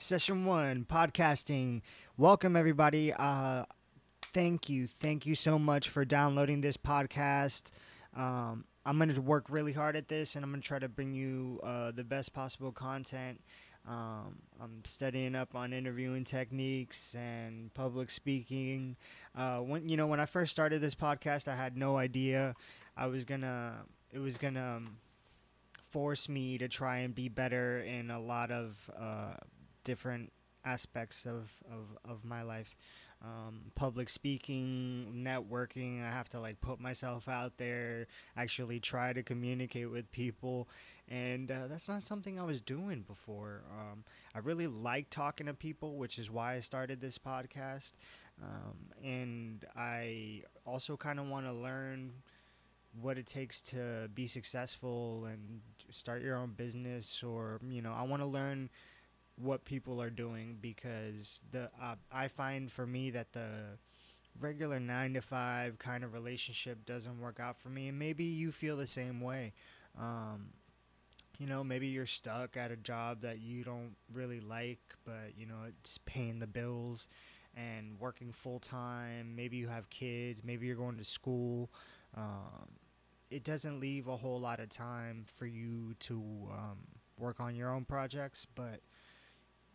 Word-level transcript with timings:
Session 0.00 0.44
one, 0.44 0.86
podcasting. 0.88 1.80
Welcome, 2.16 2.54
everybody. 2.54 3.12
Uh, 3.12 3.64
thank 4.32 4.68
you. 4.68 4.86
Thank 4.86 5.26
you 5.26 5.34
so 5.34 5.58
much 5.58 5.88
for 5.88 6.04
downloading 6.04 6.60
this 6.60 6.76
podcast. 6.76 7.72
Um, 8.16 8.64
I'm 8.86 8.96
going 8.98 9.12
to 9.12 9.20
work 9.20 9.46
really 9.50 9.72
hard 9.72 9.96
at 9.96 10.06
this 10.06 10.36
and 10.36 10.44
I'm 10.44 10.52
going 10.52 10.62
to 10.62 10.66
try 10.68 10.78
to 10.78 10.88
bring 10.88 11.14
you 11.14 11.58
uh, 11.64 11.90
the 11.90 12.04
best 12.04 12.32
possible 12.32 12.70
content. 12.70 13.40
Um, 13.88 14.36
I'm 14.62 14.84
studying 14.84 15.34
up 15.34 15.56
on 15.56 15.72
interviewing 15.72 16.22
techniques 16.22 17.16
and 17.16 17.74
public 17.74 18.08
speaking. 18.10 18.94
Uh, 19.36 19.58
when 19.58 19.88
you 19.88 19.96
know 19.96 20.06
when 20.06 20.20
I 20.20 20.26
first 20.26 20.52
started 20.52 20.80
this 20.80 20.94
podcast, 20.94 21.48
I 21.48 21.56
had 21.56 21.76
no 21.76 21.98
idea 21.98 22.54
I 22.96 23.08
was 23.08 23.24
gonna. 23.24 23.78
It 24.12 24.20
was 24.20 24.38
gonna 24.38 24.76
um, 24.76 24.98
force 25.90 26.28
me 26.28 26.56
to 26.58 26.68
try 26.68 26.98
and 26.98 27.12
be 27.16 27.28
better 27.28 27.80
in 27.80 28.12
a 28.12 28.20
lot 28.20 28.52
of 28.52 28.90
uh, 28.96 29.34
different 29.88 30.30
aspects 30.66 31.24
of, 31.24 31.50
of, 31.72 31.96
of 32.04 32.24
my 32.26 32.42
life. 32.42 32.76
Um, 33.24 33.72
public 33.74 34.10
speaking, 34.10 35.24
networking. 35.26 36.06
I 36.06 36.10
have 36.10 36.28
to 36.28 36.40
like 36.40 36.60
put 36.60 36.78
myself 36.78 37.26
out 37.26 37.54
there, 37.56 38.06
actually 38.36 38.78
try 38.78 39.12
to 39.14 39.22
communicate 39.24 39.90
with 39.90 40.12
people, 40.12 40.68
and 41.08 41.50
uh, 41.50 41.66
that's 41.68 41.88
not 41.88 42.04
something 42.04 42.38
I 42.38 42.44
was 42.44 42.60
doing 42.60 43.02
before. 43.02 43.62
Um, 43.72 44.04
I 44.36 44.38
really 44.38 44.68
like 44.68 45.10
talking 45.10 45.46
to 45.46 45.54
people, 45.54 45.96
which 45.96 46.16
is 46.16 46.30
why 46.30 46.54
I 46.54 46.60
started 46.60 47.00
this 47.00 47.18
podcast, 47.18 47.92
um, 48.40 48.76
and 49.02 49.64
I 49.74 50.42
also 50.64 50.96
kind 50.96 51.18
of 51.18 51.26
want 51.26 51.46
to 51.46 51.52
learn 51.52 52.12
what 53.00 53.18
it 53.18 53.26
takes 53.26 53.60
to 53.62 54.08
be 54.14 54.28
successful 54.28 55.24
and 55.24 55.60
start 55.90 56.22
your 56.22 56.36
own 56.36 56.52
business 56.56 57.22
or 57.22 57.60
you 57.68 57.82
know 57.82 57.92
i 57.92 58.02
want 58.02 58.20
to 58.22 58.26
learn 58.26 58.68
what 59.40 59.64
people 59.64 60.00
are 60.02 60.10
doing 60.10 60.58
because 60.60 61.42
the 61.52 61.70
uh, 61.80 61.94
i 62.12 62.26
find 62.26 62.72
for 62.72 62.86
me 62.86 63.10
that 63.10 63.32
the 63.32 63.48
regular 64.40 64.78
9 64.78 65.14
to 65.14 65.20
5 65.20 65.78
kind 65.78 66.04
of 66.04 66.12
relationship 66.12 66.86
doesn't 66.86 67.20
work 67.20 67.40
out 67.40 67.58
for 67.58 67.70
me. 67.70 67.88
And 67.88 67.98
maybe 67.98 68.24
you 68.24 68.52
feel 68.52 68.76
the 68.76 68.86
same 68.86 69.20
way. 69.20 69.52
Um, 69.98 70.50
you 71.38 71.46
know 71.46 71.62
maybe 71.62 71.86
you're 71.86 72.06
stuck 72.06 72.56
at 72.56 72.70
a 72.72 72.76
job 72.76 73.22
that 73.22 73.38
you 73.38 73.62
don't 73.62 73.94
really 74.12 74.40
like 74.40 74.80
but 75.04 75.32
you 75.36 75.46
know 75.46 75.66
it's 75.68 75.98
paying 75.98 76.40
the 76.40 76.48
bills 76.48 77.06
and 77.56 77.98
working 78.00 78.32
full 78.32 78.58
time 78.58 79.34
maybe 79.36 79.56
you 79.56 79.68
have 79.68 79.88
kids. 79.90 80.42
Maybe 80.44 80.66
you're 80.66 80.76
going 80.76 80.98
to 80.98 81.04
school. 81.04 81.70
Um, 82.16 82.68
it 83.30 83.44
doesn't 83.44 83.80
leave 83.80 84.08
a 84.08 84.16
whole 84.16 84.40
lot 84.40 84.60
of 84.60 84.68
time 84.70 85.24
for 85.26 85.46
you 85.46 85.94
to 86.00 86.14
um, 86.50 86.78
work 87.18 87.40
on 87.40 87.54
your 87.54 87.70
own 87.70 87.84
projects, 87.84 88.46
but 88.54 88.80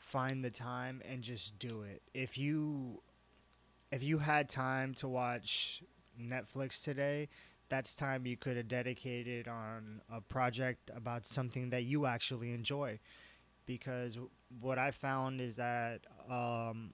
find 0.04 0.44
the 0.44 0.52
time 0.52 1.02
and 1.10 1.22
just 1.24 1.58
do 1.58 1.84
it. 1.84 2.02
If 2.14 2.38
you 2.38 3.02
if 3.92 4.04
you 4.04 4.18
had 4.20 4.50
time 4.50 4.94
to 4.96 5.08
watch 5.08 5.84
Netflix 6.20 6.84
today, 6.84 7.30
that's 7.70 7.96
time 7.96 8.26
you 8.26 8.36
could 8.38 8.58
have 8.58 8.68
dedicated 8.68 9.48
on 9.48 10.02
a 10.12 10.20
project 10.20 10.92
about 10.96 11.26
something 11.26 11.70
that 11.70 11.84
you 11.84 12.06
actually 12.06 12.52
enjoy. 12.52 13.00
Because 13.66 14.18
what 14.60 14.78
I 14.78 14.92
found 14.92 15.40
is 15.40 15.56
that 15.56 16.02
um, 16.30 16.92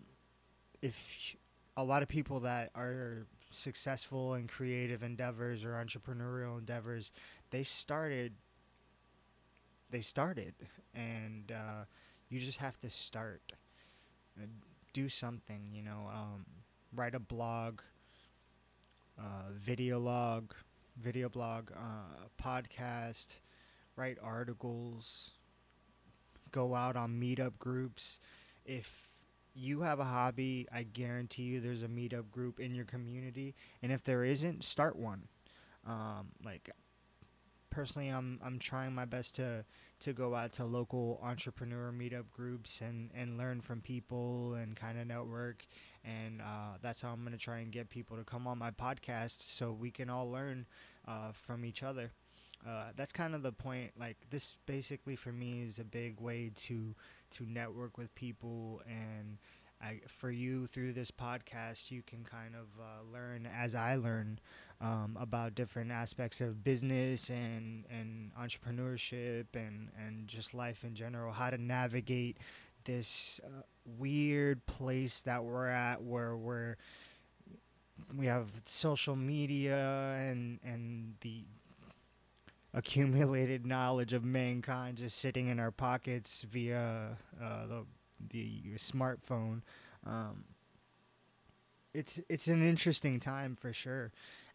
if 0.81 1.35
a 1.75 1.83
lot 1.83 2.03
of 2.03 2.09
people 2.09 2.41
that 2.41 2.69
are 2.75 3.25
successful 3.49 4.35
in 4.35 4.47
creative 4.47 5.01
endeavors 5.01 5.63
or 5.63 5.71
entrepreneurial 5.71 6.59
endeavors, 6.59 7.11
they 7.49 7.63
started. 7.63 8.33
They 9.91 10.01
started, 10.01 10.53
and 10.93 11.51
uh, 11.51 11.85
you 12.29 12.39
just 12.39 12.59
have 12.59 12.79
to 12.79 12.89
start. 12.89 13.53
Uh, 14.39 14.45
do 14.93 15.09
something, 15.09 15.69
you 15.71 15.81
know. 15.81 16.09
Um, 16.13 16.45
write 16.95 17.15
a 17.15 17.19
blog, 17.19 17.81
uh, 19.17 19.51
video 19.53 19.99
log, 19.99 20.53
video 21.01 21.29
blog, 21.29 21.71
uh, 21.71 22.27
podcast, 22.41 23.39
write 23.95 24.17
articles, 24.23 25.31
go 26.51 26.75
out 26.75 26.95
on 26.95 27.19
meetup 27.19 27.57
groups. 27.59 28.19
If 28.65 29.07
you 29.53 29.81
have 29.81 29.99
a 29.99 30.05
hobby, 30.05 30.67
I 30.71 30.83
guarantee 30.83 31.43
you 31.43 31.59
there's 31.59 31.83
a 31.83 31.87
meetup 31.87 32.31
group 32.31 32.59
in 32.59 32.73
your 32.73 32.85
community, 32.85 33.55
and 33.81 33.91
if 33.91 34.03
there 34.03 34.23
isn't, 34.23 34.63
start 34.63 34.95
one. 34.95 35.27
Um, 35.87 36.29
like 36.43 36.69
personally, 37.69 38.09
I'm 38.09 38.39
I'm 38.43 38.59
trying 38.59 38.93
my 38.93 39.05
best 39.05 39.35
to 39.35 39.65
to 40.01 40.13
go 40.13 40.35
out 40.35 40.53
to 40.53 40.65
local 40.65 41.19
entrepreneur 41.23 41.91
meetup 41.91 42.29
groups 42.31 42.81
and 42.81 43.09
and 43.13 43.37
learn 43.37 43.61
from 43.61 43.81
people 43.81 44.53
and 44.53 44.75
kind 44.75 44.99
of 44.99 45.07
network, 45.07 45.65
and 46.03 46.41
uh, 46.41 46.77
that's 46.81 47.01
how 47.01 47.09
I'm 47.09 47.23
gonna 47.23 47.37
try 47.37 47.59
and 47.59 47.71
get 47.71 47.89
people 47.89 48.17
to 48.17 48.23
come 48.23 48.47
on 48.47 48.57
my 48.57 48.71
podcast 48.71 49.41
so 49.41 49.71
we 49.71 49.91
can 49.91 50.09
all 50.09 50.29
learn 50.29 50.65
uh, 51.07 51.31
from 51.33 51.65
each 51.65 51.83
other. 51.83 52.11
Uh, 52.67 52.87
that's 52.95 53.13
kind 53.13 53.33
of 53.35 53.41
the 53.41 53.51
point. 53.51 53.91
Like 53.99 54.17
this, 54.29 54.55
basically 54.65 55.15
for 55.15 55.31
me 55.31 55.63
is 55.63 55.79
a 55.79 55.83
big 55.83 56.19
way 56.19 56.51
to 56.55 56.95
to 57.31 57.45
network 57.45 57.97
with 57.97 58.13
people, 58.15 58.81
and 58.87 59.37
I, 59.81 60.01
for 60.07 60.29
you 60.29 60.67
through 60.67 60.93
this 60.93 61.11
podcast, 61.11 61.89
you 61.89 62.01
can 62.05 62.23
kind 62.23 62.53
of 62.53 62.67
uh, 62.79 63.13
learn 63.13 63.47
as 63.47 63.75
I 63.75 63.95
learn 63.95 64.39
um, 64.81 65.17
about 65.19 65.55
different 65.55 65.91
aspects 65.91 66.41
of 66.41 66.63
business 66.63 67.29
and 67.29 67.85
and 67.89 68.31
entrepreneurship 68.39 69.45
and 69.53 69.89
and 69.97 70.27
just 70.27 70.53
life 70.53 70.83
in 70.83 70.95
general, 70.95 71.31
how 71.33 71.49
to 71.49 71.57
navigate 71.57 72.37
this 72.83 73.39
uh, 73.43 73.61
weird 73.97 74.65
place 74.65 75.21
that 75.23 75.43
we're 75.43 75.67
at, 75.67 76.01
where 76.01 76.35
we're 76.35 76.75
we 78.17 78.25
have 78.25 78.47
social 78.65 79.15
media 79.15 80.15
and 80.19 80.59
and 80.63 81.15
the 81.21 81.43
accumulated 82.73 83.65
knowledge 83.65 84.13
of 84.13 84.23
mankind 84.23 84.97
just 84.97 85.17
sitting 85.17 85.47
in 85.47 85.59
our 85.59 85.71
pockets 85.71 86.45
via 86.49 87.17
uh, 87.41 87.65
the 87.65 87.83
the 88.29 88.61
smartphone. 88.77 89.61
Um, 90.05 90.45
it's 91.93 92.19
it's 92.29 92.47
an 92.47 92.67
interesting 92.67 93.19
time 93.19 93.55
for 93.55 93.73
sure, 93.73 94.11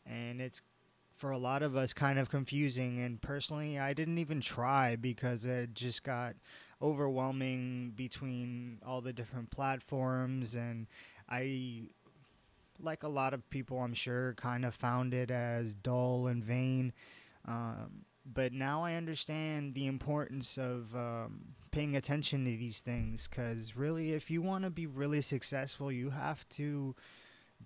and 0.07 0.41
it's 0.41 0.63
for 1.17 1.31
a 1.31 1.39
lot 1.39 1.63
of 1.63 1.77
us 1.77 1.93
kind 1.93 2.19
of 2.19 2.29
confusing. 2.31 3.01
And 3.01 3.21
personally, 3.21 3.79
I 3.79 3.93
didn't 3.93 4.19
even 4.19 4.41
try 4.41 4.97
because 4.97 5.45
it 5.45 5.75
just 5.75 6.03
got 6.03 6.35
overwhelming 6.83 7.93
between 7.97 8.79
all 8.87 9.01
the 9.01 9.13
different 9.13 9.51
platforms, 9.51 10.55
and 10.55 10.87
I. 11.29 11.89
Like 12.83 13.05
a 13.05 13.09
lot 13.09 13.35
of 13.35 13.49
people, 13.51 13.79
I'm 13.79 13.95
sure, 13.95 14.35
kind 14.35 14.65
of 14.65 14.75
found 14.75 15.15
it 15.15 15.31
as 15.31 15.75
dull 15.77 16.27
and 16.27 16.43
vain 16.43 16.93
um, 17.47 18.05
but 18.25 18.53
now 18.53 18.85
I 18.85 18.95
understand 18.95 19.75
the 19.75 19.87
importance 19.87 20.57
of 20.57 20.95
um, 20.95 21.55
paying 21.71 21.97
attention 21.97 22.45
to 22.45 22.51
these 22.51 22.81
things 22.81 23.29
because 23.29 23.77
really, 23.77 24.13
if 24.13 24.31
you 24.31 24.41
want 24.41 24.65
to 24.65 24.71
be 24.71 24.87
really 24.87 25.21
successful, 25.21 25.93
you 25.93 26.11
have 26.11 26.49
to 26.51 26.95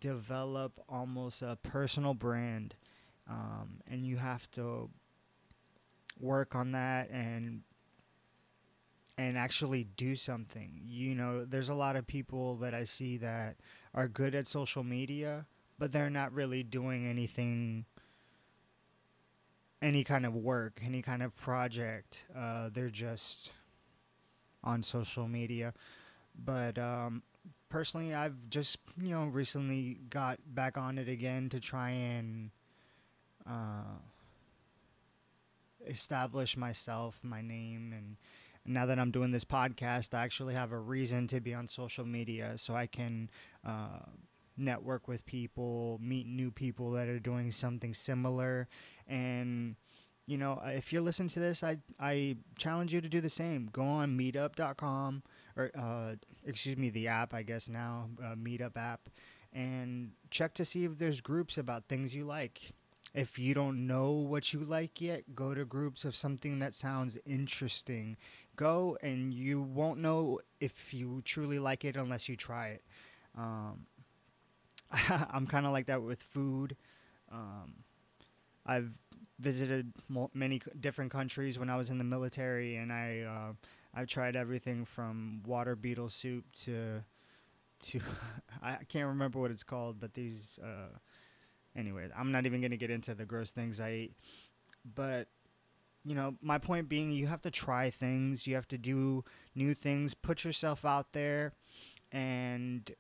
develop 0.00 0.80
almost 0.88 1.42
a 1.42 1.56
personal 1.62 2.14
brand 2.14 2.74
um, 3.28 3.80
and 3.91 4.06
you 4.06 4.16
have 4.16 4.50
to 4.52 4.91
work 6.20 6.54
on 6.54 6.72
that 6.72 7.10
and 7.10 7.62
and 9.16 9.36
actually 9.36 9.84
do 9.84 10.14
something. 10.14 10.80
You 10.84 11.14
know, 11.14 11.44
there's 11.44 11.69
a 11.69 11.75
lot 11.75 11.96
of 11.96 12.06
people 12.06 12.56
that 12.56 12.72
I 12.72 12.84
see 12.84 13.16
that 13.19 13.56
are 13.92 14.06
good 14.06 14.34
at 14.34 14.46
social 14.46 14.84
media, 14.84 15.46
but 15.76 15.90
they're 15.90 16.08
not 16.10 16.32
really 16.32 16.62
doing 16.62 17.06
anything 17.06 17.84
any 19.80 20.04
kind 20.04 20.26
of 20.26 20.34
work, 20.34 20.80
any 20.84 21.02
kind 21.02 21.22
of 21.22 21.36
project. 21.36 22.24
Uh, 22.36 22.68
they're 22.72 22.90
just 22.90 23.52
on 24.64 24.82
social 24.82 25.28
media. 25.28 25.72
But 26.44 26.78
um, 26.78 27.22
personally, 27.69 28.14
I've 28.14 28.50
just 28.50 28.78
you 29.00 29.10
know 29.10 29.25
recently 29.25 29.98
got 30.10 30.38
back 30.46 30.76
on 30.76 30.98
it 30.98 31.08
again 31.08 31.48
to 31.50 31.60
try 31.60 31.90
and 31.90 32.50
uh, 33.48 33.98
establish 35.86 36.56
myself, 36.56 37.20
my 37.22 37.42
name, 37.42 37.92
and 37.96 38.16
now 38.64 38.86
that 38.86 38.98
I'm 38.98 39.10
doing 39.10 39.31
this 39.31 39.44
podcast, 39.44 40.12
I 40.14 40.24
actually 40.24 40.54
have 40.54 40.72
a 40.72 40.78
reason 40.78 41.26
to 41.28 41.40
be 41.40 41.54
on 41.54 41.66
social 41.69 42.04
media 42.04 42.54
so 42.56 42.74
I 42.74 42.86
can. 42.86 43.31
Uh, 43.66 44.00
network 44.58 45.08
with 45.08 45.25
people, 45.26 45.99
meet 46.02 46.26
new 46.26 46.50
people 46.50 46.93
that 46.93 47.08
are 47.08 47.19
doing 47.20 47.50
something 47.52 47.94
similar, 47.94 48.69
and 49.06 49.76
you 50.26 50.37
know, 50.37 50.60
if 50.66 50.93
you're 50.93 51.02
listening 51.02 51.31
to 51.31 51.40
this, 51.40 51.62
I 51.62 51.78
I 51.99 52.37
challenge 52.58 52.93
you 52.93 53.00
to 53.00 53.08
do 53.08 53.20
the 53.20 53.31
same. 53.31 53.69
Go 53.72 53.82
on 53.84 54.16
Meetup.com 54.19 55.22
or 55.56 55.70
uh, 55.78 56.16
excuse 56.44 56.76
me, 56.76 56.90
the 56.90 57.08
app 57.08 57.32
I 57.34 57.43
guess 57.43 57.69
now, 57.69 58.10
uh, 58.22 58.34
Meetup 58.34 58.76
app, 58.76 59.08
and 59.52 60.12
check 60.31 60.55
to 60.55 60.64
see 60.64 60.84
if 60.84 60.99
there's 60.99 61.20
groups 61.20 61.56
about 61.58 61.88
things 61.88 62.14
you 62.14 62.25
like. 62.25 62.72
if 63.14 63.38
you 63.38 63.55
don't 63.55 63.87
know 63.87 64.10
what 64.12 64.52
you 64.52 64.60
like 64.60 65.00
yet, 65.00 65.34
go 65.34 65.55
to 65.55 65.64
groups 65.64 66.05
of 66.05 66.14
something 66.14 66.58
that 66.60 66.75
sounds 66.75 67.16
interesting. 67.26 68.16
Go 68.56 68.99
and 69.02 69.32
you 69.32 69.62
won't 69.62 69.99
know 70.00 70.40
if 70.60 70.93
you 70.93 71.22
truly 71.25 71.58
like 71.58 71.84
it 71.84 71.96
unless 71.96 72.28
you 72.28 72.37
try 72.37 72.69
it. 72.69 72.84
Um, 73.37 73.87
I'm 75.08 75.46
kind 75.46 75.67
of 75.67 75.73
like 75.73 75.87
that 75.87 76.02
with 76.02 76.23
food. 76.23 76.76
Um, 77.31 77.85
I've 78.67 78.99
visited 79.38 79.93
many 80.35 80.61
different 80.81 81.11
countries 81.11 81.58
when 81.58 81.70
I 81.70 81.76
was 81.76 81.90
in 81.90 81.99
the 81.99 82.05
military, 82.05 82.76
and 82.76 82.93
I 82.93 83.20
uh, 83.20 83.52
I've 83.94 84.06
tried 84.06 84.37
everything 84.37 84.85
from 84.85 85.43
water 85.46 85.76
beetle 85.76 86.08
soup 86.08 86.44
to 86.64 87.02
to 87.81 88.00
I 88.62 88.79
can't 88.88 89.06
remember 89.08 89.38
what 89.38 89.50
it's 89.50 89.64
called, 89.64 90.00
but 90.00 90.14
these. 90.14 90.58
Uh, 90.62 90.96
anyway, 91.76 92.08
I'm 92.17 92.32
not 92.32 92.46
even 92.46 92.61
gonna 92.61 92.76
get 92.76 92.91
into 92.91 93.14
the 93.14 93.25
gross 93.25 93.52
things 93.52 93.81
I 93.81 93.93
eat, 93.93 94.12
but 94.94 95.29
you 96.05 96.14
know, 96.14 96.37
my 96.41 96.58
point 96.58 96.88
being, 96.88 97.12
you 97.12 97.26
have 97.26 97.43
to 97.43 97.50
try 97.50 97.91
things, 97.91 98.46
you 98.46 98.55
have 98.55 98.69
to 98.69 98.79
do 98.79 99.25
new 99.55 99.75
things, 99.75 100.14
put 100.14 100.44
yourself 100.44 100.84
out 100.84 101.12
there, 101.12 101.52
and 102.12 102.91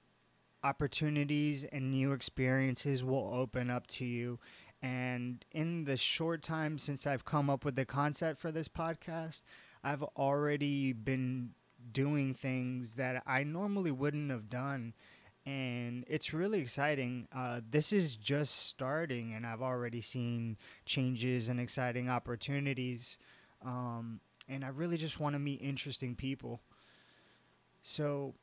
opportunities 0.62 1.64
and 1.64 1.90
new 1.90 2.12
experiences 2.12 3.04
will 3.04 3.30
open 3.32 3.70
up 3.70 3.86
to 3.86 4.04
you. 4.04 4.38
And 4.80 5.44
in 5.52 5.84
the 5.84 5.96
short 5.96 6.42
time 6.42 6.78
since 6.78 7.06
I've 7.06 7.24
come 7.24 7.50
up 7.50 7.64
with 7.64 7.76
the 7.76 7.84
concept 7.84 8.40
for 8.40 8.52
this 8.52 8.68
podcast, 8.68 9.42
I've 9.82 10.02
already 10.02 10.92
been 10.92 11.50
doing 11.92 12.34
things 12.34 12.96
that 12.96 13.22
I 13.26 13.44
normally 13.44 13.90
wouldn't 13.90 14.30
have 14.30 14.48
done. 14.48 14.94
And 15.46 16.04
it's 16.08 16.34
really 16.34 16.60
exciting. 16.60 17.26
Uh, 17.34 17.60
this 17.68 17.92
is 17.92 18.16
just 18.16 18.66
starting, 18.68 19.32
and 19.32 19.46
I've 19.46 19.62
already 19.62 20.02
seen 20.02 20.58
changes 20.84 21.48
and 21.48 21.58
exciting 21.58 22.10
opportunities. 22.10 23.18
Um, 23.64 24.20
and 24.48 24.64
I 24.64 24.68
really 24.68 24.98
just 24.98 25.20
want 25.20 25.34
to 25.34 25.38
meet 25.38 25.60
interesting 25.62 26.14
people. 26.14 26.60
So 27.80 28.34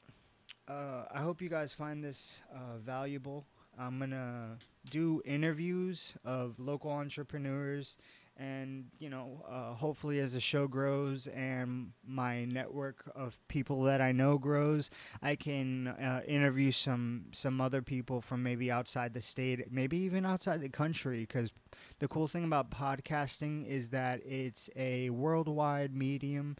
uh, 0.67 1.05
I 1.13 1.21
hope 1.21 1.41
you 1.41 1.49
guys 1.49 1.73
find 1.73 2.03
this 2.03 2.41
uh, 2.53 2.77
valuable. 2.79 3.45
I'm 3.77 3.99
gonna 3.99 4.57
do 4.89 5.21
interviews 5.25 6.13
of 6.23 6.59
local 6.59 6.91
entrepreneurs, 6.91 7.97
and 8.37 8.85
you 8.97 9.09
know, 9.09 9.45
uh, 9.49 9.73
hopefully, 9.73 10.19
as 10.19 10.33
the 10.33 10.39
show 10.39 10.67
grows 10.67 11.27
and 11.27 11.91
my 12.05 12.45
network 12.45 13.03
of 13.15 13.39
people 13.47 13.83
that 13.83 14.01
I 14.01 14.11
know 14.11 14.37
grows, 14.37 14.89
I 15.21 15.35
can 15.35 15.89
uh, 15.89 16.21
interview 16.27 16.71
some 16.71 17.25
some 17.31 17.61
other 17.61 17.81
people 17.81 18.21
from 18.21 18.41
maybe 18.41 18.71
outside 18.71 19.13
the 19.13 19.21
state, 19.21 19.71
maybe 19.71 19.97
even 19.97 20.25
outside 20.25 20.61
the 20.61 20.69
country. 20.69 21.21
Because 21.21 21.51
the 21.99 22.07
cool 22.07 22.27
thing 22.27 22.45
about 22.45 22.71
podcasting 22.71 23.67
is 23.67 23.89
that 23.89 24.21
it's 24.25 24.69
a 24.75 25.09
worldwide 25.11 25.93
medium. 25.93 26.55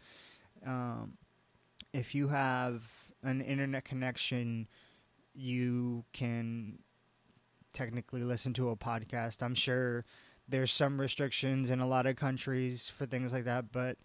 Um, 0.64 1.14
if 1.92 2.14
you 2.14 2.28
have 2.28 3.08
an 3.26 3.40
internet 3.40 3.84
connection, 3.84 4.68
you 5.34 6.04
can 6.12 6.78
technically 7.72 8.22
listen 8.22 8.52
to 8.54 8.70
a 8.70 8.76
podcast. 8.76 9.42
I'm 9.42 9.54
sure 9.54 10.04
there's 10.48 10.72
some 10.72 11.00
restrictions 11.00 11.70
in 11.70 11.80
a 11.80 11.86
lot 11.86 12.06
of 12.06 12.16
countries 12.16 12.88
for 12.88 13.04
things 13.06 13.32
like 13.32 13.44
that, 13.44 13.72
but 13.72 13.98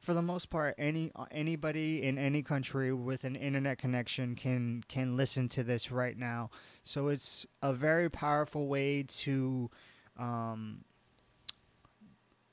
for 0.00 0.14
the 0.14 0.22
most 0.22 0.48
part, 0.48 0.74
any 0.78 1.10
anybody 1.30 2.02
in 2.04 2.18
any 2.18 2.42
country 2.42 2.92
with 2.92 3.24
an 3.24 3.34
internet 3.34 3.78
connection 3.78 4.36
can 4.36 4.82
can 4.88 5.16
listen 5.16 5.48
to 5.48 5.64
this 5.64 5.90
right 5.90 6.16
now. 6.16 6.50
So 6.84 7.08
it's 7.08 7.44
a 7.62 7.72
very 7.72 8.08
powerful 8.08 8.68
way 8.68 9.02
to, 9.02 9.70
um, 10.16 10.84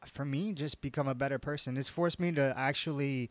for 0.05 0.25
me, 0.25 0.53
just 0.53 0.81
become 0.81 1.07
a 1.07 1.15
better 1.15 1.37
person. 1.37 1.77
It's 1.77 1.89
forced 1.89 2.19
me 2.19 2.31
to 2.31 2.53
actually 2.57 3.29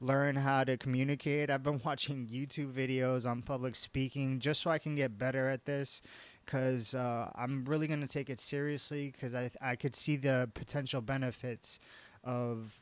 learn 0.00 0.36
how 0.36 0.64
to 0.64 0.76
communicate. 0.76 1.50
I've 1.50 1.62
been 1.62 1.80
watching 1.84 2.26
YouTube 2.26 2.72
videos 2.72 3.28
on 3.28 3.42
public 3.42 3.76
speaking 3.76 4.40
just 4.40 4.62
so 4.62 4.70
I 4.70 4.78
can 4.78 4.94
get 4.94 5.18
better 5.18 5.48
at 5.48 5.64
this 5.64 6.02
because 6.44 6.94
uh, 6.94 7.30
I'm 7.34 7.64
really 7.64 7.86
going 7.86 8.00
to 8.02 8.08
take 8.08 8.28
it 8.28 8.40
seriously 8.40 9.10
because 9.10 9.34
I, 9.34 9.50
I 9.60 9.76
could 9.76 9.94
see 9.94 10.16
the 10.16 10.50
potential 10.54 11.00
benefits 11.00 11.78
of 12.22 12.80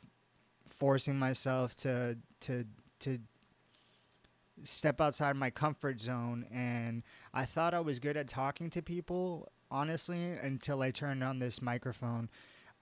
forcing 0.67 1.19
myself 1.19 1.75
to, 1.77 2.17
to, 2.41 2.65
to 3.01 3.19
step 4.65 5.01
outside 5.01 5.37
my 5.37 5.51
comfort 5.51 6.01
zone. 6.01 6.47
And 6.53 7.03
I 7.33 7.45
thought 7.45 7.75
I 7.75 7.81
was 7.81 7.99
good 7.99 8.17
at 8.17 8.29
talking 8.29 8.71
to 8.71 8.83
people, 8.83 9.49
honestly, 9.71 10.33
until 10.33 10.83
I 10.83 10.91
turned 10.91 11.23
on 11.23 11.39
this 11.39 11.63
microphone. 11.63 12.31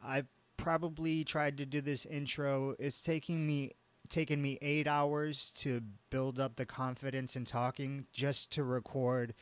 I 0.03 0.25
probably 0.57 1.25
tried 1.25 1.57
to 1.59 1.67
do 1.67 1.81
this 1.81 2.07
intro. 2.07 2.75
It's 2.79 3.03
taking 3.03 3.47
me 3.47 3.73
taken 4.11 4.43
me 4.43 4.59
eight 4.61 4.87
hours 4.87 5.51
to 5.53 5.81
build 6.11 6.39
up 6.39 6.57
the 6.57 6.67
confidence 6.67 7.37
in 7.37 7.45
talking 7.45 8.07
just 8.13 8.51
to 8.53 8.65
record 8.65 9.35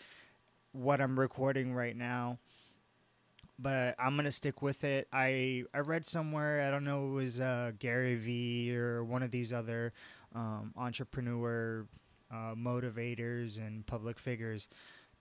what 0.72 1.00
I'm 1.00 1.18
recording 1.18 1.74
right 1.74 1.96
now. 1.96 2.38
But 3.58 3.96
I'm 3.98 4.14
gonna 4.14 4.30
stick 4.30 4.62
with 4.62 4.84
it. 4.84 5.08
I 5.12 5.64
I 5.74 5.78
read 5.78 6.06
somewhere 6.06 6.66
I 6.66 6.70
don't 6.70 6.84
know 6.84 7.08
it 7.08 7.14
was 7.14 7.40
uh, 7.40 7.72
Gary 7.78 8.14
Vee 8.14 8.76
or 8.76 9.02
one 9.02 9.22
of 9.22 9.32
these 9.32 9.52
other 9.52 9.92
um, 10.34 10.72
entrepreneur 10.76 11.86
uh, 12.30 12.54
motivators 12.54 13.58
and 13.58 13.84
public 13.86 14.20
figures. 14.20 14.68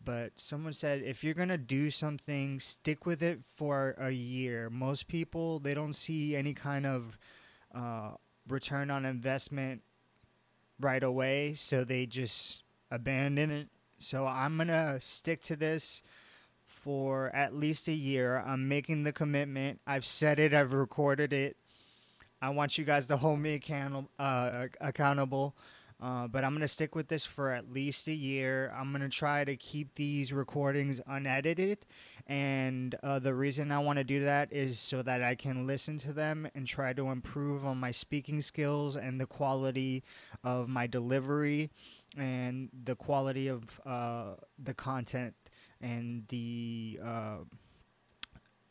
But 0.04 0.34
someone 0.36 0.74
said 0.74 1.02
if 1.04 1.24
you're 1.24 1.34
gonna 1.34 1.58
do 1.58 1.90
something, 1.90 2.60
stick 2.60 3.08
with 3.08 3.24
it 3.24 3.40
for 3.56 3.96
a 4.00 4.12
year. 4.12 4.70
Most 4.70 5.08
people 5.08 5.58
they 5.58 5.74
don't 5.74 5.94
see 5.94 6.36
any 6.36 6.54
kind 6.54 6.86
of 6.86 7.18
uh, 7.74 8.12
return 8.48 8.90
on 8.90 9.06
investment 9.06 9.82
right 10.80 11.04
away, 11.04 11.54
so 11.54 11.84
they 11.84 12.06
just 12.06 12.64
abandon 12.92 13.52
it. 13.52 13.68
So 14.00 14.26
I'm 14.26 14.58
going 14.58 14.68
to 14.68 14.98
stick 15.00 15.42
to 15.44 15.56
this 15.56 16.04
for 16.66 17.36
at 17.36 17.56
least 17.56 17.88
a 17.88 17.94
year. 17.94 18.38
I'm 18.46 18.68
making 18.68 19.04
the 19.04 19.12
commitment. 19.12 19.82
I've 19.88 20.06
said 20.06 20.40
it, 20.40 20.54
I've 20.54 20.74
recorded 20.74 21.34
it. 21.34 21.58
I 22.42 22.50
want 22.50 22.78
you 22.78 22.86
guys 22.86 23.08
to 23.08 23.18
hold 23.18 23.40
me 23.40 23.56
account- 23.56 24.10
uh, 24.20 24.68
accountable. 24.80 25.56
Uh, 26.00 26.28
but 26.28 26.44
I'm 26.44 26.52
going 26.52 26.62
to 26.62 26.68
stick 26.68 26.96
with 26.96 27.08
this 27.08 27.26
for 27.26 27.52
at 27.52 27.72
least 27.72 28.08
a 28.08 28.14
year. 28.14 28.72
I'm 28.78 28.92
going 28.92 29.02
to 29.02 29.10
try 29.10 29.44
to 29.44 29.56
keep 29.56 29.96
these 29.96 30.32
recordings 30.32 31.02
unedited. 31.08 31.80
And 32.28 32.94
uh, 33.02 33.20
the 33.20 33.34
reason 33.34 33.72
I 33.72 33.80
want 33.80 33.98
to 33.98 34.04
do 34.04 34.20
that 34.20 34.54
is 34.54 34.80
so 34.80 35.02
that 35.02 35.24
I 35.24 35.34
can 35.34 35.66
listen 35.66 35.98
to 36.00 36.14
them 36.14 36.48
and 36.54 36.68
try 36.68 36.94
to 36.94 37.10
improve 37.10 37.66
on 37.66 37.80
my 37.80 37.92
speaking 37.92 38.42
skills 38.42 38.96
and 38.96 39.20
the 39.20 39.26
quality 39.26 40.04
of 40.44 40.70
my 40.70 40.86
delivery 40.86 41.72
and 42.16 42.70
the 42.84 42.96
quality 42.96 43.48
of 43.48 43.80
uh, 43.86 44.36
the 44.62 44.74
content 44.76 45.34
and 45.82 46.26
the 46.30 47.00
uh, 47.04 47.38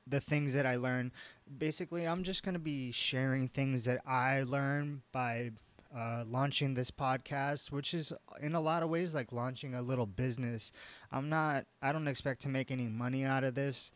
the 0.06 0.20
things 0.20 0.54
that 0.54 0.66
I 0.66 0.76
learn. 0.76 1.10
Basically, 1.58 2.06
I'm 2.06 2.22
just 2.22 2.44
going 2.44 2.54
to 2.54 2.60
be 2.60 2.92
sharing 2.92 3.48
things 3.48 3.84
that 3.84 4.00
I 4.06 4.44
learn 4.44 5.02
by 5.10 5.50
uh, 5.94 6.24
launching 6.26 6.74
this 6.74 6.90
podcast, 6.90 7.70
which 7.70 7.94
is 7.94 8.12
in 8.40 8.54
a 8.54 8.60
lot 8.60 8.82
of 8.82 8.88
ways 8.88 9.14
like 9.14 9.32
launching 9.32 9.74
a 9.74 9.82
little 9.82 10.06
business. 10.06 10.72
I'm 11.12 11.28
not, 11.28 11.66
I 11.82 11.92
don't 11.92 12.08
expect 12.08 12.42
to 12.42 12.48
make 12.48 12.70
any 12.70 12.88
money 12.88 13.24
out 13.24 13.44
of 13.44 13.54
this, 13.54 13.92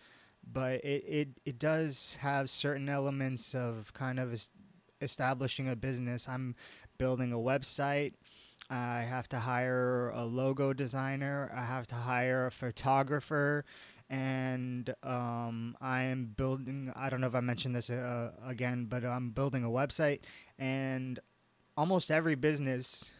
but 0.50 0.85
it, 0.85 1.04
it, 1.06 1.28
it 1.44 1.59
does 1.59 2.16
have 2.20 2.50
certain 2.50 2.88
elements 2.88 3.54
of 3.54 3.92
kind 3.94 4.18
of 4.18 4.32
es- 4.32 4.50
establishing 5.00 5.68
a 5.68 5.76
business. 5.76 6.28
I'm 6.28 6.54
building 6.99 7.32
a 7.32 7.37
website. 7.38 8.14
I 8.68 9.00
have 9.00 9.28
to 9.30 9.40
hire 9.40 10.11
a 10.11 10.25
logo 10.25 10.73
designer. 10.73 11.52
I 11.54 11.64
have 11.64 11.87
to 11.88 11.97
hire 11.97 12.47
a 12.47 12.50
photographer 12.52 13.64
and 14.11 14.92
um, 15.04 15.76
I 15.80 16.02
am 16.02 16.35
building. 16.37 16.92
I 16.97 17.09
don't 17.09 17.20
know 17.20 17.28
if 17.28 17.35
I 17.37 17.40
mentioned 17.40 17.76
this 17.76 17.90
uh, 17.90 18.32
again, 18.44 18.87
but 18.87 19.04
I'm 19.04 19.30
building 19.30 19.62
a 19.62 19.68
website, 19.68 20.18
and 20.59 21.20
almost 21.80 22.10
every 22.10 22.34
business 22.34 23.10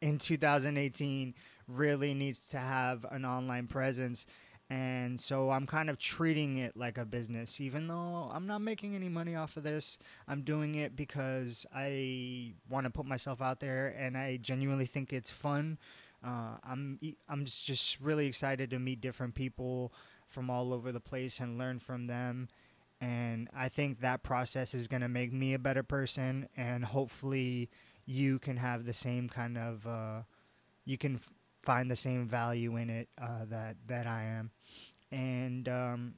in 0.00 0.18
2018 0.18 1.34
really 1.66 2.14
needs 2.14 2.46
to 2.46 2.58
have 2.58 3.04
an 3.10 3.24
online 3.24 3.66
presence. 3.66 4.24
And 4.70 5.20
so 5.20 5.50
I'm 5.50 5.66
kind 5.66 5.90
of 5.90 5.98
treating 5.98 6.58
it 6.58 6.76
like 6.76 6.96
a 6.96 7.04
business, 7.04 7.60
even 7.60 7.88
though 7.88 8.30
I'm 8.32 8.46
not 8.46 8.60
making 8.60 8.94
any 8.94 9.08
money 9.08 9.34
off 9.34 9.56
of 9.56 9.64
this. 9.64 9.98
I'm 10.28 10.42
doing 10.42 10.76
it 10.76 10.94
because 10.94 11.66
I 11.74 12.52
want 12.68 12.84
to 12.84 12.90
put 12.90 13.04
myself 13.04 13.42
out 13.42 13.58
there, 13.58 13.96
and 13.98 14.16
I 14.16 14.36
genuinely 14.36 14.86
think 14.86 15.12
it's 15.12 15.32
fun. 15.32 15.76
Uh, 16.24 16.54
I'm 16.62 17.00
I'm 17.28 17.44
just 17.44 17.98
really 17.98 18.28
excited 18.28 18.70
to 18.70 18.78
meet 18.78 19.00
different 19.00 19.34
people 19.34 19.92
from 20.28 20.50
all 20.50 20.72
over 20.72 20.92
the 20.92 21.00
place 21.00 21.40
and 21.40 21.58
learn 21.58 21.80
from 21.80 22.06
them 22.06 22.48
and 23.00 23.48
I 23.56 23.68
think 23.68 24.00
that 24.00 24.22
process 24.22 24.74
is 24.74 24.88
going 24.88 25.02
to 25.02 25.08
make 25.08 25.32
me 25.32 25.54
a 25.54 25.58
better 25.58 25.82
person, 25.82 26.48
and 26.56 26.84
hopefully, 26.84 27.70
you 28.06 28.38
can 28.38 28.56
have 28.56 28.84
the 28.84 28.92
same 28.92 29.28
kind 29.28 29.56
of, 29.56 29.86
uh, 29.86 30.22
you 30.84 30.98
can 30.98 31.16
f- 31.16 31.32
find 31.62 31.90
the 31.90 31.96
same 31.96 32.26
value 32.28 32.76
in 32.76 32.90
it 32.90 33.08
uh, 33.20 33.44
that 33.48 33.76
that 33.86 34.06
I 34.06 34.24
am, 34.24 34.50
and 35.10 35.68
um, 35.68 36.14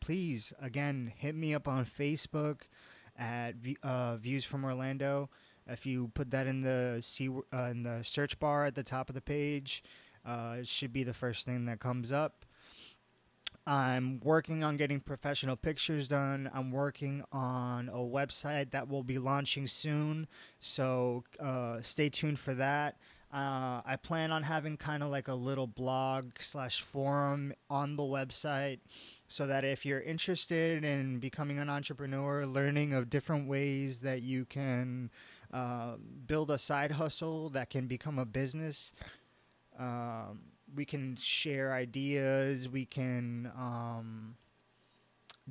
please 0.00 0.52
again 0.60 1.12
hit 1.16 1.34
me 1.34 1.54
up 1.54 1.66
on 1.68 1.84
Facebook 1.84 2.62
at 3.18 3.54
uh, 3.82 4.16
Views 4.16 4.44
from 4.44 4.64
Orlando. 4.64 5.30
If 5.66 5.86
you 5.86 6.10
put 6.14 6.30
that 6.32 6.46
in 6.46 6.62
the 6.62 6.98
see 7.00 7.28
uh, 7.28 7.68
in 7.70 7.82
the 7.84 8.00
search 8.02 8.38
bar 8.38 8.64
at 8.64 8.74
the 8.74 8.82
top 8.82 9.08
of 9.08 9.14
the 9.14 9.20
page, 9.20 9.82
uh, 10.26 10.56
it 10.60 10.68
should 10.68 10.92
be 10.92 11.04
the 11.04 11.14
first 11.14 11.46
thing 11.46 11.66
that 11.66 11.80
comes 11.80 12.10
up. 12.12 12.44
I'm 13.66 14.20
working 14.24 14.64
on 14.64 14.76
getting 14.76 15.00
professional 15.00 15.56
pictures 15.56 16.08
done. 16.08 16.50
I'm 16.52 16.72
working 16.72 17.22
on 17.30 17.88
a 17.88 17.98
website 17.98 18.72
that 18.72 18.88
will 18.88 19.04
be 19.04 19.18
launching 19.18 19.66
soon, 19.68 20.26
so 20.58 21.22
uh, 21.38 21.80
stay 21.80 22.08
tuned 22.08 22.40
for 22.40 22.54
that. 22.54 22.96
Uh, 23.32 23.80
I 23.86 23.96
plan 24.02 24.30
on 24.30 24.42
having 24.42 24.76
kind 24.76 25.02
of 25.02 25.10
like 25.10 25.28
a 25.28 25.34
little 25.34 25.66
blog 25.66 26.32
slash 26.40 26.82
forum 26.82 27.54
on 27.70 27.96
the 27.96 28.02
website 28.02 28.80
so 29.26 29.46
that 29.46 29.64
if 29.64 29.86
you're 29.86 30.02
interested 30.02 30.84
in 30.84 31.18
becoming 31.18 31.58
an 31.58 31.70
entrepreneur, 31.70 32.44
learning 32.44 32.92
of 32.92 33.08
different 33.08 33.48
ways 33.48 34.00
that 34.00 34.20
you 34.20 34.44
can 34.44 35.10
uh, 35.50 35.94
build 36.26 36.50
a 36.50 36.58
side 36.58 36.92
hustle 36.92 37.48
that 37.50 37.70
can 37.70 37.86
become 37.86 38.18
a 38.18 38.26
business, 38.26 38.92
um, 39.78 40.40
we 40.74 40.84
can 40.84 41.16
share 41.16 41.72
ideas, 41.72 42.68
we 42.68 42.84
can 42.84 43.50
um, 43.56 44.36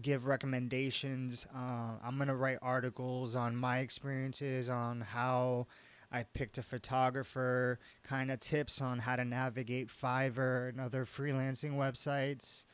give 0.01 0.25
recommendations. 0.25 1.46
Uh, 1.54 1.98
I'm 2.04 2.18
going 2.18 2.28
to 2.28 2.36
write 2.36 2.60
articles 2.62 3.36
on 3.36 3.56
my 3.56 3.80
experiences 3.80 4.70
on 4.70 5.01
how 5.01 5.68
I 6.12 6.24
picked 6.24 6.58
a 6.58 6.63
photographer, 6.63 7.80
kind 8.04 8.32
of 8.32 8.40
tips 8.40 8.82
on 8.82 9.00
how 9.00 9.16
to 9.16 9.25
navigate 9.25 9.90
Fiverr 9.90 10.70
and 10.70 10.82
other 10.82 11.06
freelancing 11.06 11.74
websites. 11.74 12.66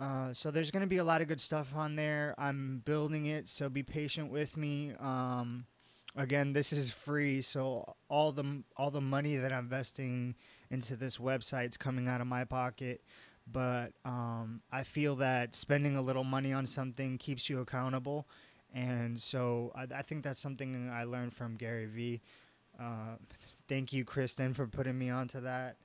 Uh, 0.00 0.32
so 0.32 0.50
there's 0.50 0.72
going 0.72 0.80
to 0.80 0.88
be 0.88 0.96
a 0.96 1.04
lot 1.04 1.22
of 1.22 1.28
good 1.28 1.40
stuff 1.40 1.72
on 1.74 1.94
there. 1.94 2.34
I'm 2.36 2.82
building 2.84 3.26
it, 3.26 3.48
so 3.48 3.68
be 3.68 3.84
patient 3.84 4.30
with 4.30 4.56
me. 4.56 4.92
Um, 4.98 5.66
again, 6.16 6.52
this 6.52 6.72
is 6.72 6.90
free, 6.90 7.42
so 7.42 7.96
all 8.08 8.32
the 8.32 8.62
all 8.76 8.90
the 8.90 9.00
money 9.00 9.36
that 9.36 9.52
I'm 9.52 9.64
investing 9.64 10.34
into 10.70 10.96
this 10.96 11.18
website 11.18 11.70
is 11.70 11.76
coming 11.76 12.08
out 12.08 12.20
of 12.20 12.26
my 12.26 12.44
pocket. 12.44 13.02
But 13.50 13.92
um, 14.04 14.62
I 14.72 14.84
feel 14.84 15.16
that 15.16 15.54
spending 15.54 15.96
a 15.96 16.02
little 16.02 16.24
money 16.24 16.52
on 16.52 16.66
something 16.66 17.18
keeps 17.18 17.50
you 17.50 17.60
accountable, 17.60 18.26
and 18.72 19.20
so 19.20 19.72
I, 19.74 19.86
I 19.98 20.02
think 20.02 20.24
that's 20.24 20.40
something 20.40 20.88
I 20.90 21.04
learned 21.04 21.34
from 21.34 21.56
Gary 21.56 21.86
Vee. 21.86 22.22
Uh, 22.80 23.16
thank 23.68 23.92
you, 23.92 24.04
Kristen, 24.04 24.54
for 24.54 24.66
putting 24.66 24.98
me 24.98 25.10
onto 25.10 25.40
that. 25.40 25.76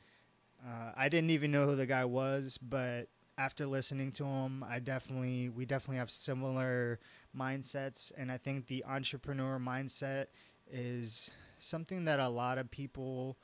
Uh, 0.65 0.91
I 0.95 1.09
didn't 1.09 1.29
even 1.29 1.51
know 1.51 1.65
who 1.65 1.75
the 1.75 1.85
guy 1.85 2.05
was, 2.05 2.57
but 2.57 3.07
after 3.39 3.65
listening 3.65 4.11
to 4.11 4.25
him, 4.25 4.65
I 4.69 4.79
definitely 4.79 5.47
we 5.47 5.65
definitely 5.65 5.97
have 5.97 6.11
similar 6.11 6.99
mindsets, 7.35 8.11
and 8.17 8.29
I 8.29 8.37
think 8.37 8.67
the 8.67 8.83
entrepreneur 8.83 9.57
mindset 9.57 10.25
is 10.69 11.31
something 11.57 12.05
that 12.05 12.19
a 12.19 12.27
lot 12.27 12.57
of 12.57 12.69
people 12.69 13.37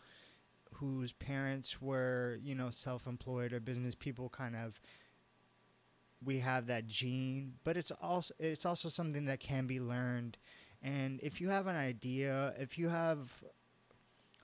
whose 0.73 1.13
parents 1.13 1.81
were 1.81 2.37
you 2.43 2.53
know 2.53 2.69
self-employed 2.69 3.53
or 3.53 3.61
business 3.61 3.95
people 3.95 4.27
kind 4.27 4.55
of 4.57 4.79
we 6.23 6.39
have 6.39 6.67
that 6.67 6.87
gene, 6.87 7.53
but 7.63 7.77
it's 7.77 7.91
also 7.91 8.33
it's 8.37 8.65
also 8.65 8.89
something 8.89 9.25
that 9.25 9.39
can 9.39 9.65
be 9.65 9.79
learned. 9.79 10.37
And 10.83 11.21
if 11.23 11.39
you 11.39 11.49
have 11.49 11.67
an 11.67 11.77
idea, 11.77 12.53
if 12.59 12.77
you 12.77 12.89
have 12.89 13.31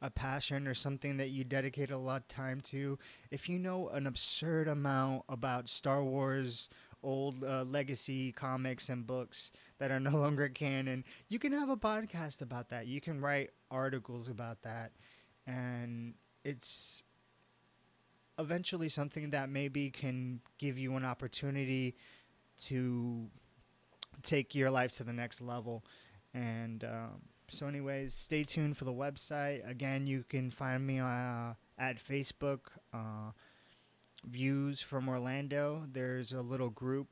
a 0.01 0.09
passion 0.09 0.67
or 0.67 0.73
something 0.73 1.17
that 1.17 1.29
you 1.29 1.43
dedicate 1.43 1.91
a 1.91 1.97
lot 1.97 2.21
of 2.21 2.27
time 2.27 2.59
to, 2.61 2.97
if 3.29 3.47
you 3.47 3.59
know 3.59 3.89
an 3.89 4.07
absurd 4.07 4.67
amount 4.67 5.23
about 5.29 5.69
Star 5.69 6.03
Wars 6.03 6.69
old 7.03 7.43
uh, 7.43 7.63
legacy 7.63 8.31
comics 8.31 8.89
and 8.89 9.05
books 9.07 9.51
that 9.79 9.91
are 9.91 9.99
no 10.11 10.11
longer 10.11 10.49
canon, 10.49 11.03
you 11.29 11.39
can 11.39 11.51
have 11.51 11.69
a 11.69 11.77
podcast 11.77 12.41
about 12.41 12.69
that. 12.69 12.87
You 12.87 13.01
can 13.01 13.21
write 13.21 13.51
articles 13.69 14.27
about 14.27 14.61
that. 14.63 14.91
And 15.47 16.13
it's 16.43 17.03
eventually 18.39 18.89
something 18.89 19.31
that 19.31 19.49
maybe 19.49 19.89
can 19.89 20.41
give 20.57 20.77
you 20.77 20.95
an 20.95 21.05
opportunity 21.05 21.95
to 22.59 23.27
take 24.23 24.55
your 24.55 24.69
life 24.71 24.91
to 24.97 25.03
the 25.03 25.13
next 25.13 25.41
level. 25.41 25.83
And 26.33 26.83
um, 26.83 27.21
so, 27.51 27.67
anyways, 27.67 28.13
stay 28.13 28.43
tuned 28.43 28.77
for 28.77 28.85
the 28.85 28.93
website. 28.93 29.69
Again, 29.69 30.07
you 30.07 30.23
can 30.27 30.49
find 30.49 30.85
me 30.85 30.99
uh, 30.99 31.53
at 31.77 31.97
Facebook. 32.03 32.61
Uh, 32.93 33.31
views 34.25 34.81
from 34.81 35.09
Orlando. 35.09 35.83
There's 35.91 36.31
a 36.31 36.41
little 36.41 36.69
group. 36.69 37.07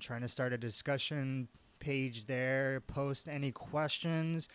Trying 0.00 0.20
to 0.20 0.28
start 0.28 0.52
a 0.52 0.58
discussion 0.58 1.48
page 1.80 2.26
there. 2.26 2.82
Post 2.86 3.26
any 3.28 3.50
questions, 3.50 4.48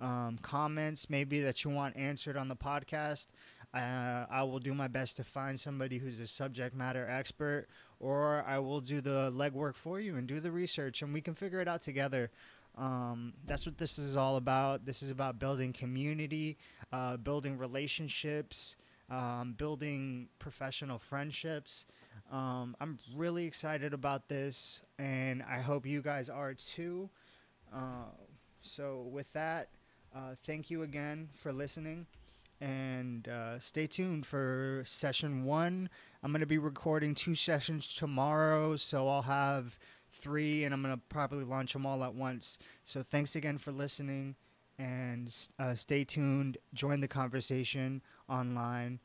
um, 0.00 0.38
comments, 0.42 1.08
maybe 1.08 1.40
that 1.42 1.64
you 1.64 1.70
want 1.70 1.96
answered 1.96 2.36
on 2.36 2.48
the 2.48 2.56
podcast. 2.56 3.28
Uh, 3.72 4.26
I 4.30 4.42
will 4.44 4.60
do 4.60 4.72
my 4.74 4.86
best 4.86 5.16
to 5.16 5.24
find 5.24 5.58
somebody 5.58 5.98
who's 5.98 6.20
a 6.20 6.26
subject 6.26 6.76
matter 6.76 7.08
expert, 7.08 7.66
or 7.98 8.44
I 8.46 8.58
will 8.58 8.80
do 8.80 9.00
the 9.00 9.32
legwork 9.34 9.74
for 9.74 9.98
you 9.98 10.16
and 10.16 10.28
do 10.28 10.38
the 10.38 10.52
research, 10.52 11.02
and 11.02 11.12
we 11.12 11.20
can 11.20 11.34
figure 11.34 11.60
it 11.60 11.66
out 11.66 11.80
together. 11.80 12.30
Um, 12.76 13.34
that's 13.46 13.66
what 13.66 13.78
this 13.78 13.98
is 13.98 14.16
all 14.16 14.36
about. 14.36 14.84
This 14.84 15.02
is 15.02 15.10
about 15.10 15.38
building 15.38 15.72
community, 15.72 16.56
uh, 16.92 17.16
building 17.16 17.56
relationships, 17.56 18.76
um, 19.10 19.54
building 19.56 20.28
professional 20.38 20.98
friendships. 20.98 21.86
Um, 22.32 22.76
I'm 22.80 22.98
really 23.14 23.44
excited 23.44 23.94
about 23.94 24.28
this, 24.28 24.82
and 24.98 25.42
I 25.42 25.60
hope 25.60 25.86
you 25.86 26.02
guys 26.02 26.28
are 26.28 26.54
too. 26.54 27.10
Uh, 27.72 28.10
so, 28.62 29.08
with 29.10 29.30
that, 29.34 29.68
uh, 30.14 30.34
thank 30.44 30.70
you 30.70 30.82
again 30.82 31.28
for 31.42 31.52
listening 31.52 32.06
and 32.60 33.28
uh, 33.28 33.58
stay 33.58 33.86
tuned 33.86 34.24
for 34.26 34.82
session 34.86 35.44
one. 35.44 35.88
I'm 36.22 36.32
going 36.32 36.40
to 36.40 36.46
be 36.46 36.58
recording 36.58 37.14
two 37.14 37.34
sessions 37.34 37.94
tomorrow, 37.94 38.76
so 38.76 39.08
I'll 39.08 39.22
have 39.22 39.76
three, 40.14 40.64
and 40.64 40.72
I'm 40.72 40.82
going 40.82 40.94
to 40.94 41.00
probably 41.08 41.44
launch 41.44 41.72
them 41.72 41.86
all 41.86 42.04
at 42.04 42.14
once. 42.14 42.58
So 42.82 43.02
thanks 43.02 43.36
again 43.36 43.58
for 43.58 43.72
listening, 43.72 44.36
and 44.78 45.34
uh, 45.58 45.74
stay 45.74 46.04
tuned. 46.04 46.58
Join 46.72 47.00
the 47.00 47.08
conversation 47.08 48.02
online. 48.28 49.00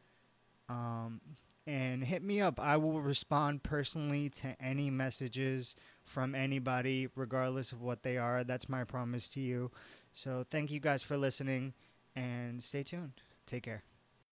Um, 0.67 1.21
and 1.67 2.03
hit 2.03 2.23
me 2.23 2.41
up. 2.41 2.59
I 2.59 2.77
will 2.77 2.99
respond 2.99 3.61
personally 3.61 4.29
to 4.29 4.55
any 4.59 4.89
messages 4.89 5.75
from 6.03 6.33
anybody, 6.33 7.09
regardless 7.15 7.71
of 7.71 7.81
what 7.81 8.01
they 8.01 8.17
are. 8.17 8.43
That's 8.43 8.67
my 8.67 8.83
promise 8.83 9.29
to 9.31 9.39
you. 9.39 9.69
So, 10.11 10.45
thank 10.49 10.71
you 10.71 10.79
guys 10.79 11.03
for 11.03 11.15
listening 11.15 11.73
and 12.15 12.63
stay 12.63 12.81
tuned. 12.81 13.21
Take 13.45 13.63
care. 13.63 13.83